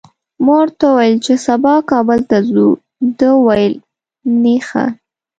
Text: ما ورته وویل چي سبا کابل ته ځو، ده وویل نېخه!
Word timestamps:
ما 0.45 0.53
ورته 0.61 0.83
وویل 0.89 1.17
چي 1.25 1.33
سبا 1.47 1.73
کابل 1.91 2.19
ته 2.29 2.37
ځو، 2.51 2.67
ده 3.17 3.29
وویل 3.37 3.73
نېخه! 4.41 4.85